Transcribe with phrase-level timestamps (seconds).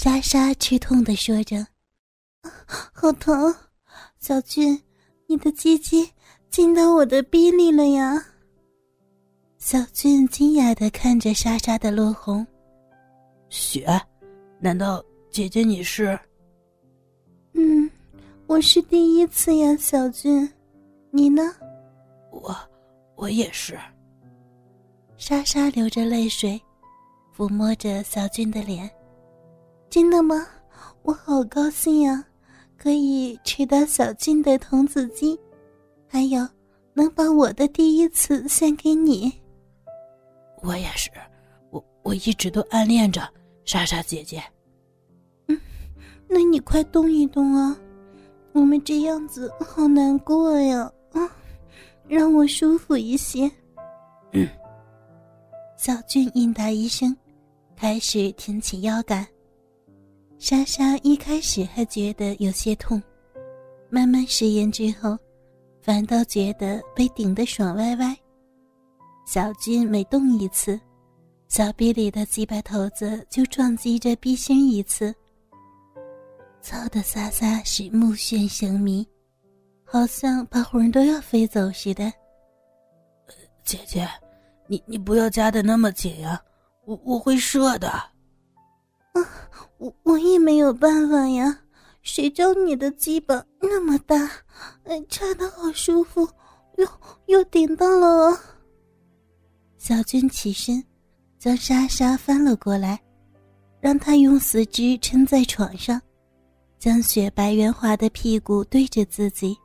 [0.00, 1.66] 莎莎吃痛的说着
[2.94, 3.52] ：“好疼，
[4.20, 4.80] 小俊，
[5.26, 6.08] 你的鸡鸡
[6.50, 8.14] 进到我的逼里了呀！”
[9.58, 12.46] 小俊惊讶的看着莎莎的落红，
[13.48, 13.88] 雪，
[14.60, 16.16] 难道姐姐你是？
[17.54, 17.90] 嗯，
[18.46, 20.48] 我是第一次呀，小俊，
[21.10, 21.42] 你呢？
[22.30, 22.56] 我，
[23.16, 23.76] 我也是。
[25.16, 26.62] 莎莎流着泪水，
[27.36, 28.88] 抚摸着小俊的脸。
[29.90, 30.46] 真的吗？
[31.02, 32.24] 我好高兴呀，
[32.76, 35.38] 可以吃到小俊的童子鸡，
[36.06, 36.46] 还有
[36.92, 39.32] 能把我的第一次献给你。
[40.62, 41.10] 我也是，
[41.70, 43.26] 我我一直都暗恋着
[43.64, 44.42] 莎莎姐姐。
[45.46, 45.58] 嗯，
[46.28, 47.74] 那你快动一动啊，
[48.52, 50.92] 我们这样子好难过呀！
[51.12, 51.30] 啊，
[52.06, 53.50] 让我舒服一些。
[54.32, 54.46] 嗯。
[55.76, 57.16] 小俊应答一声，
[57.76, 59.26] 开始挺起腰杆。
[60.38, 63.02] 莎莎一开始还觉得有些痛，
[63.90, 65.18] 慢慢试验之后，
[65.82, 68.16] 反倒觉得被顶得爽歪歪。
[69.26, 70.80] 小军每动一次，
[71.48, 75.12] 小臂里的几百头子就撞击着臂心一次。
[76.62, 79.04] 操的飒飒是目眩神迷，
[79.84, 82.12] 好像把魂都要飞走似的。
[83.64, 84.08] 姐姐，
[84.68, 86.40] 你你不要夹的那么紧呀，
[86.84, 87.90] 我我会射的。
[89.78, 91.60] 我我也没有办法呀，
[92.02, 94.30] 谁叫你的鸡巴那么大，
[94.84, 96.28] 哎，插的好舒服，
[96.76, 96.88] 又
[97.26, 98.38] 又顶到了。
[99.76, 100.82] 小军起身，
[101.38, 103.00] 将莎莎翻了过来，
[103.80, 106.00] 让她用四肢撑在床上，
[106.78, 109.56] 将雪白圆滑的屁股对着自己，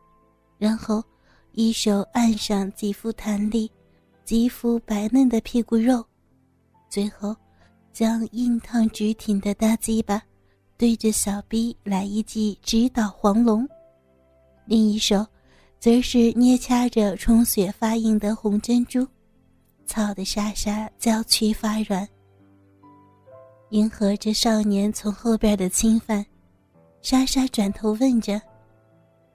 [0.57, 1.03] 然后
[1.53, 3.71] 一手按上肌肤弹力、
[4.23, 6.05] 肌肤白嫩的屁股肉，
[6.89, 7.35] 最后
[7.93, 10.21] 将硬烫直挺的大鸡巴
[10.77, 13.65] 对着小臂来一记直捣黄龙，
[14.65, 15.25] 另一手
[15.79, 19.07] 则是捏掐着充血发硬的红珍珠。
[19.85, 22.07] 操的莎莎娇躯发软，
[23.69, 26.25] 迎合着少年从后边的侵犯，
[27.01, 28.41] 莎莎转头问着：“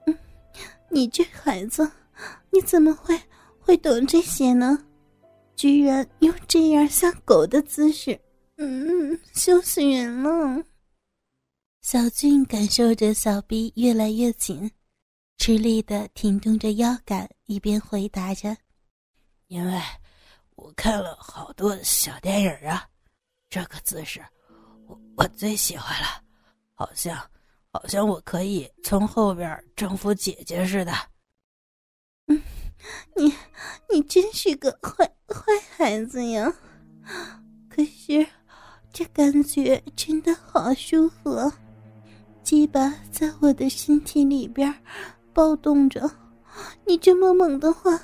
[0.05, 0.17] 嗯，
[0.89, 1.89] 你这孩子，
[2.51, 3.17] 你怎么会
[3.59, 4.83] 会懂这些呢？
[5.55, 8.19] 居然用这样像狗的姿势，
[8.59, 10.63] 嗯，羞死人了。”
[11.81, 14.69] 小俊感受着小臂越来越紧，
[15.37, 18.55] 吃力的挺动着腰杆，一边回答着
[19.47, 19.81] ：“因为。”
[20.61, 22.85] 我看了好多小电影啊，
[23.49, 24.21] 这个姿势
[24.87, 26.21] 我我最喜欢了，
[26.73, 27.17] 好像
[27.71, 30.91] 好像我可以从后边征服姐姐似的。
[32.27, 32.43] 嗯，
[33.15, 33.33] 你
[33.89, 35.45] 你真是个坏坏
[35.77, 36.53] 孩子呀！
[37.69, 38.27] 可是
[38.99, 41.49] 这感觉真的好舒服，啊，
[42.43, 44.75] 鸡巴在我的身体里边
[45.31, 46.01] 暴动着，
[46.85, 47.97] 你这么猛的话，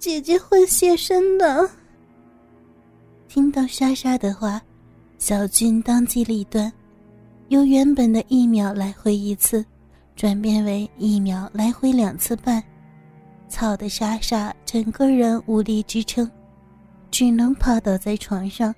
[0.00, 1.70] 姐姐会现身的。
[3.28, 4.60] 听到莎莎的话，
[5.16, 6.72] 小军当机立断，
[7.46, 9.64] 由原本的一秒来回一次，
[10.16, 12.60] 转变为一秒来回两次半。
[13.48, 16.28] 操的莎莎整个人无力支撑，
[17.12, 18.74] 只能趴倒在床上，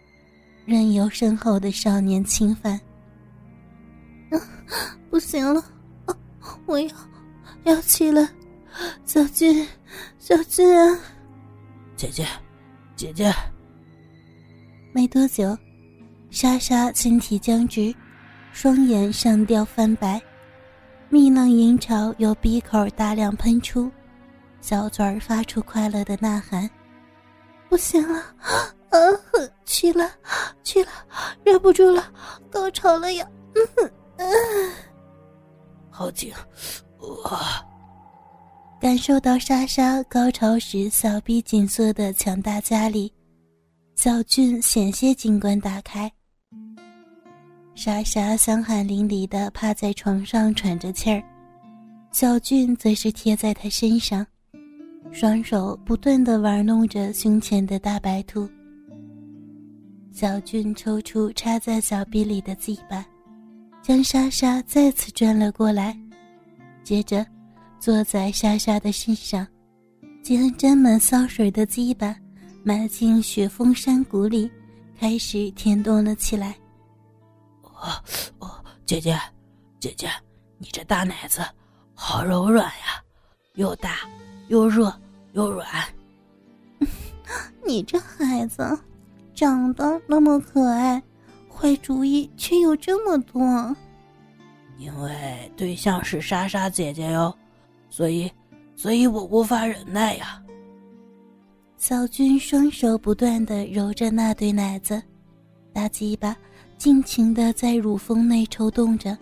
[0.65, 2.81] 任由身后的少年侵犯。
[4.31, 4.41] 啊，
[5.11, 5.63] 不行了，
[6.67, 6.89] 我要
[7.65, 8.29] 要去了，
[9.05, 9.67] 小俊，
[10.19, 10.99] 小俊啊，
[11.97, 12.27] 姐姐，
[12.97, 13.33] 姐姐。
[14.93, 15.57] 没多久，
[16.31, 17.95] 莎莎身体僵直，
[18.53, 20.21] 双眼上吊翻白，
[21.09, 23.91] 蜜浪银潮由鼻口大量喷出，
[24.61, 26.69] 小嘴儿发出快乐的呐喊
[27.69, 28.19] ：“不行了，
[28.91, 28.99] 啊，
[29.65, 30.11] 去了，
[30.65, 30.91] 去了，
[31.45, 32.13] 忍不住了，
[32.51, 34.73] 高潮了呀！”嗯嗯，
[35.91, 36.33] 好紧，
[36.99, 37.65] 哇！
[38.81, 43.13] 感受到莎莎高潮时小臂紧缩的强大加力。
[43.95, 46.11] 小俊险些金冠打开，
[47.75, 51.23] 莎莎香汗淋漓的趴在床上喘着气儿，
[52.11, 54.27] 小俊则是贴在她身上，
[55.13, 58.49] 双手不断的玩弄着胸前的大白兔。
[60.15, 63.05] 小俊抽出插在小臂里的鸡巴，
[63.83, 65.99] 将莎莎再次转了过来，
[66.85, 67.27] 接着
[67.81, 69.45] 坐在莎莎的身上，
[70.23, 72.15] 将沾满骚水的鸡巴。
[72.63, 74.49] 埋进雪峰山谷里，
[74.97, 76.55] 开始填动了起来。
[77.63, 77.93] 哦
[78.39, 79.19] 哦，姐姐，
[79.81, 80.09] 姐姐，
[80.59, 81.43] 你这大奶子
[81.93, 83.03] 好柔软呀，
[83.57, 84.09] 又大
[84.47, 84.97] 又热
[85.33, 85.67] 又软。
[87.67, 88.79] 你这孩子
[89.35, 91.03] 长得那么可爱，
[91.49, 93.77] 坏主意却有这么多。
[94.79, 97.35] 因为对象是莎莎姐姐哟，
[97.91, 98.31] 所以，
[98.75, 100.41] 所以我无法忍耐呀。
[101.77, 105.03] 小军双手不断的揉着那对奶子，
[105.73, 106.37] 大鸡巴
[106.79, 109.17] 尽情的在乳峰内抽动着。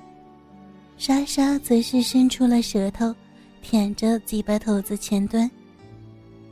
[0.97, 3.15] 莎莎则是伸出了舌头，
[3.61, 5.51] 舔着鸡巴头子前端。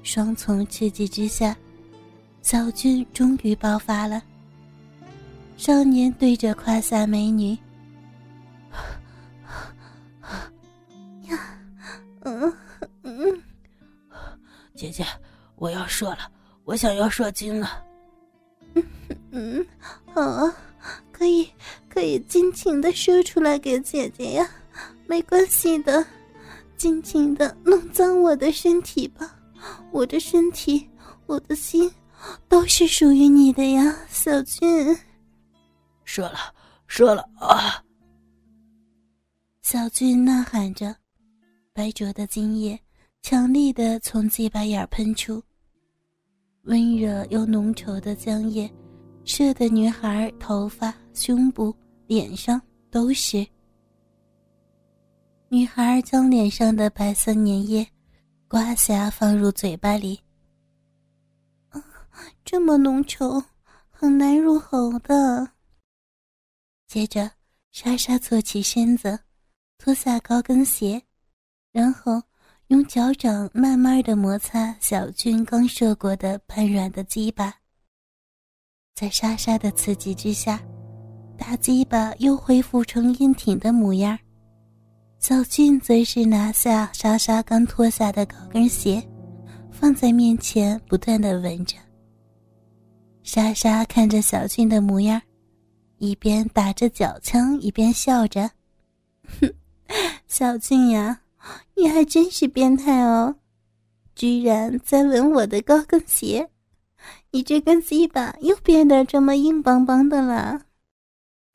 [0.02, 1.56] 双重刺激之下，
[2.42, 4.22] 小军终于爆发了。
[5.56, 7.52] 少年对着胯下美女
[11.28, 11.38] ：“呀，
[12.22, 12.52] 嗯
[13.02, 13.42] 嗯，
[14.74, 15.04] 姐姐。”
[15.60, 16.20] 我要射了，
[16.64, 17.84] 我想要射精了。
[18.72, 18.82] 嗯
[19.30, 19.66] 嗯，
[20.06, 20.50] 好啊，
[21.12, 21.46] 可以
[21.86, 24.50] 可以尽情的射出来给姐姐呀，
[25.06, 26.02] 没关系的，
[26.78, 29.36] 尽情的弄脏我的身体吧，
[29.92, 30.88] 我的身体，
[31.26, 31.92] 我的心，
[32.48, 34.96] 都是属于你的呀，小俊。
[36.04, 36.38] 射了，
[36.86, 37.82] 射了啊！
[39.62, 40.94] 小俊呐喊着，
[41.72, 42.78] 白灼的精液
[43.22, 45.42] 强力的从鸡巴眼喷出。
[46.64, 48.70] 温热又浓稠的浆液，
[49.24, 51.74] 射的女孩头发、胸部、
[52.06, 53.46] 脸上都是。
[55.48, 57.86] 女孩将脸上的白色粘液
[58.46, 60.20] 刮下，放入嘴巴里。
[62.44, 63.44] 这么浓稠，
[63.88, 65.52] 很难入喉的。
[66.86, 67.30] 接着，
[67.70, 69.18] 莎莎坐起身子，
[69.78, 71.02] 脱下高跟鞋，
[71.72, 72.22] 然后。
[72.70, 77.52] 用脚掌慢慢的摩擦小军刚射过的半软的鸡巴，
[78.94, 80.62] 在莎莎的刺激之下，
[81.36, 84.16] 大鸡巴又恢复成硬挺的模样。
[85.18, 89.04] 小俊则是拿下莎莎刚脱下的高跟鞋，
[89.72, 91.76] 放在面前，不断的闻着。
[93.22, 95.20] 莎莎看着小俊的模样，
[95.98, 98.50] 一边打着脚枪，一边笑着
[99.40, 99.54] ：“哼，
[100.26, 101.20] 小俊呀。”
[101.74, 103.34] 你还真是变态哦，
[104.14, 106.50] 居然在闻我的高跟鞋！
[107.30, 110.60] 你这根鸡巴又变得这么硬邦邦的了。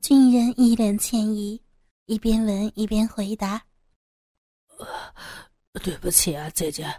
[0.00, 1.62] 俊人一脸歉意，
[2.06, 3.62] 一边闻一边回答
[5.84, 6.92] ：“对不起啊，姐姐，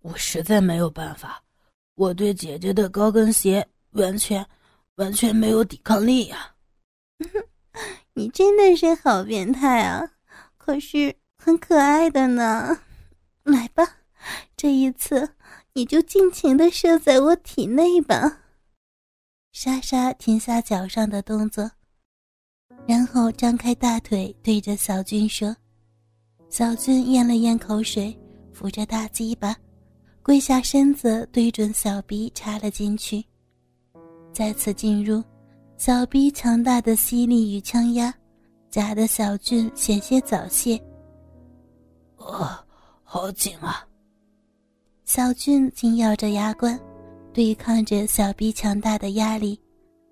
[0.00, 1.40] 我实在没有办法，
[1.94, 4.46] 我对姐姐的高跟鞋完全
[4.96, 6.54] 完全没有抵抗力呀。
[8.14, 10.12] ”你真的是好变态啊！
[10.56, 11.16] 可是。
[11.36, 12.74] 很可爱的呢，
[13.42, 13.86] 来吧，
[14.56, 15.28] 这一次
[15.74, 18.40] 你就尽情的射在我体内吧。
[19.52, 21.70] 莎莎停下脚上的动作，
[22.86, 25.54] 然后张开大腿对着小军说
[26.48, 28.18] ：“小军咽了咽口水，
[28.54, 29.54] 扶着大鸡巴，
[30.22, 33.22] 跪下身子对准小鼻插了进去。
[34.34, 35.22] 再次进入，
[35.78, 38.12] 小逼强大的吸力与枪压，
[38.68, 40.76] 夹得小俊险些早泄。”
[42.18, 42.50] 哦，
[43.04, 43.86] 好紧啊！
[45.04, 46.78] 小俊紧咬着牙关，
[47.32, 49.60] 对抗着小臂强大的压力，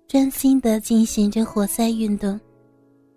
[0.07, 2.39] 专心的进行着活塞运动。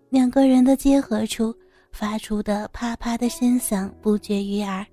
[0.09, 1.55] 两个人的结合处
[1.93, 4.85] 发出的啪啪的声响不绝于耳。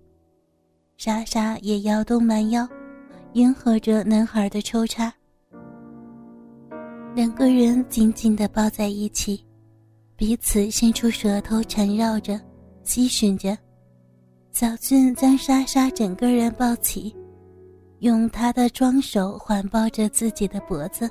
[0.97, 2.67] 莎莎也摇动蛮腰，
[3.33, 5.11] 迎合着男孩的抽插。
[7.15, 9.45] 两个人紧紧的抱在一起，
[10.15, 12.41] 彼此伸出舌头缠绕着，
[12.83, 13.55] 吸吮着。
[14.51, 17.15] 小俊将莎莎整个人抱起，
[17.99, 21.07] 用他的双手环抱着自己的脖子，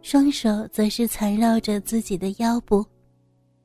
[0.00, 2.82] 双手则是缠绕着自己的腰部，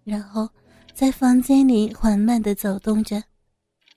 [0.04, 0.50] 然后
[0.94, 3.24] 在房间里缓慢地走动着。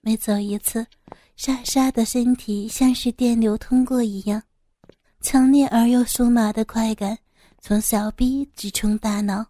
[0.03, 0.87] 每走一次，
[1.35, 4.41] 莎莎的身体像是电流通过一样，
[5.21, 7.19] 强烈而又酥麻的快感
[7.69, 9.45] 从小臂直冲大脑，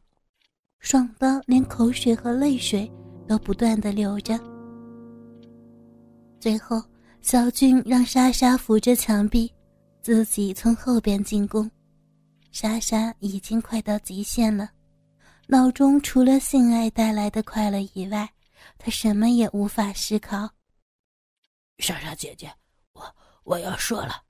[0.78, 2.90] 爽的连口水和泪水
[3.28, 4.40] 都不断的流着。
[6.40, 6.82] 最后，
[7.20, 9.52] 小俊让莎莎扶着墙壁，
[10.00, 11.70] 自己从后边进攻。
[12.52, 14.70] 莎莎已经快到极限了，
[15.46, 18.26] 脑中除了性爱带来的快乐以外，
[18.78, 20.48] 她什么也无法思考。
[21.80, 22.50] 莎莎姐姐，
[22.94, 24.22] 我我要射了，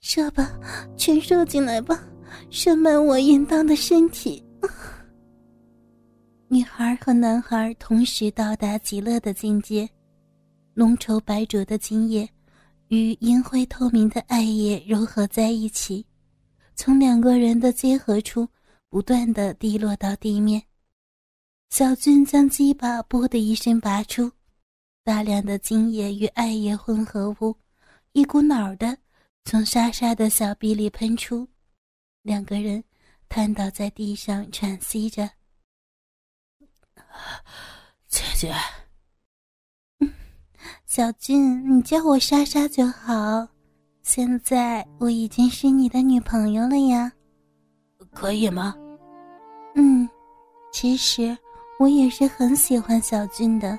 [0.00, 0.58] 射吧，
[0.96, 2.04] 全射进来吧，
[2.50, 4.42] 射满我淫荡的身体。
[6.48, 9.88] 女孩和男孩同时到达极乐的境界。
[10.76, 12.28] 浓稠白灼的精液
[12.88, 16.04] 与银灰透明的艾叶融合在一起，
[16.74, 18.48] 从两个人的结合处
[18.88, 20.60] 不断的滴落到地面。
[21.70, 24.28] 小俊将鸡巴“啵”的一声拔出，
[25.04, 27.54] 大量的精液与艾叶混合物
[28.14, 28.98] 一股脑的
[29.44, 31.46] 从莎莎的小臂里喷出，
[32.24, 32.82] 两个人
[33.28, 35.28] 瘫倒在地上喘息着。
[38.08, 38.54] 姐姐，
[40.86, 43.46] 小俊，你叫我莎莎就好。
[44.02, 47.12] 现在我已经是你的女朋友了呀，
[48.14, 48.74] 可以吗？
[49.74, 50.08] 嗯，
[50.72, 51.36] 其实
[51.78, 53.78] 我也是很喜欢小俊的，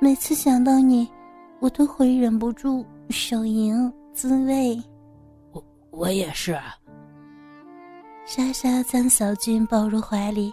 [0.00, 1.10] 每次想到你，
[1.58, 4.80] 我都会忍不住手淫滋味。
[5.50, 6.56] 我我也是。
[8.24, 10.52] 莎莎将小俊抱入怀里。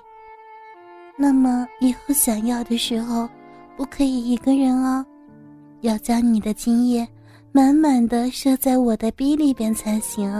[1.15, 3.29] 那么以后想要的时候，
[3.77, 5.05] 不可以一个人哦，
[5.81, 7.07] 要将你的精液
[7.51, 10.31] 满满的射在我的逼里边才行。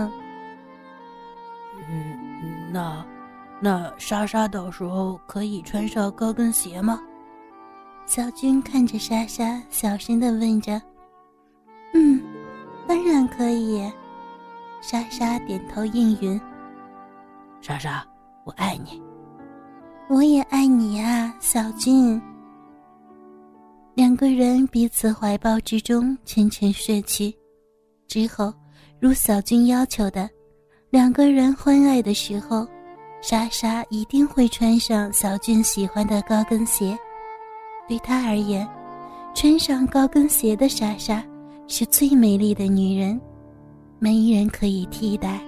[1.90, 3.06] 嗯，那，
[3.62, 7.00] 那莎莎到时候可以穿上高跟鞋吗？
[8.06, 10.82] 小军看着莎莎，小声的问着。
[11.94, 12.22] 嗯，
[12.88, 13.92] 当然可以。
[14.82, 16.40] 莎莎点头应允。
[17.62, 18.06] 莎莎，
[18.46, 19.02] 我爱你。
[20.10, 22.20] 我也爱你呀，小俊。
[23.96, 27.36] 两个人彼此怀抱之中，沉沉睡去。
[28.08, 28.54] 之后，
[29.00, 30.30] 如小军要求的，
[30.90, 32.66] 两个人欢爱的时候，
[33.22, 36.98] 莎莎一定会穿上小俊喜欢的高跟鞋。
[37.88, 38.68] 对他而言，
[39.36, 41.24] 穿上高跟鞋的莎莎
[41.68, 43.20] 是最美丽的女人，
[44.00, 45.42] 没人可以替代。